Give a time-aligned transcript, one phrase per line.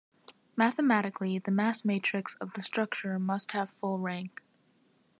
[0.55, 4.41] Mathematically, the mass matrix of the structure must have full rank.